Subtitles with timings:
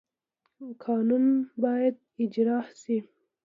[0.83, 2.97] کانونه باید استخراج شي